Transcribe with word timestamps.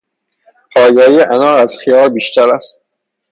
پایایی 0.73 1.21
انار 1.21 1.57
از 1.59 1.77
خیار 1.77 2.09
بیشتر 2.09 2.49
است. 2.49 2.81